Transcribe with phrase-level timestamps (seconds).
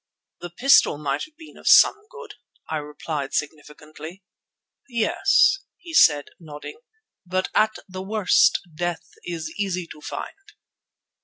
[0.39, 2.33] "The pistol might have been of some good,"
[2.67, 4.23] I replied significantly.
[4.89, 6.79] "Yes," he said, nodding,
[7.23, 10.53] "but at the worst death is easy to find."